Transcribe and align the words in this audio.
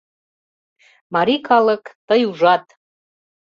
Марий 1.13 1.41
калык, 1.47 1.83
тый 2.07 2.21
ужат: 2.29 2.65